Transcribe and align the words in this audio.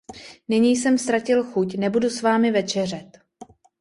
Nyní 0.47 0.75
jsem 0.75 0.97
ztratil 0.97 1.43
chuť; 1.43 1.75
nebudu 1.77 2.09
s 2.09 2.21
vámi 2.21 2.51
večeřet. 2.51 3.19